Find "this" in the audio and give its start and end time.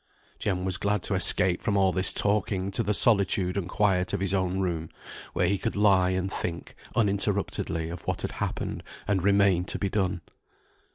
1.91-2.11